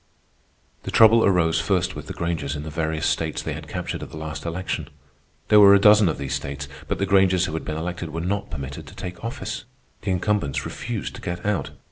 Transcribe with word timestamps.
The 0.81 0.89
trouble 0.89 1.23
arose 1.23 1.59
first 1.61 1.95
with 1.95 2.07
the 2.07 2.13
Grangers 2.13 2.55
in 2.55 2.63
the 2.63 2.71
various 2.71 3.05
states 3.05 3.43
they 3.43 3.53
had 3.53 3.67
captured 3.67 4.01
at 4.01 4.09
the 4.09 4.17
last 4.17 4.45
election. 4.45 4.89
There 5.49 5.59
were 5.59 5.75
a 5.75 5.79
dozen 5.79 6.09
of 6.09 6.17
these 6.17 6.33
states, 6.33 6.67
but 6.87 6.97
the 6.97 7.05
Grangers 7.05 7.45
who 7.45 7.53
had 7.53 7.63
been 7.65 7.77
elected 7.77 8.09
were 8.09 8.19
not 8.19 8.49
permitted 8.49 8.87
to 8.87 8.95
take 8.95 9.23
office. 9.23 9.63
The 10.01 10.09
incumbents 10.09 10.65
refused 10.65 11.13
to 11.17 11.21
get 11.21 11.45
out. 11.45 11.69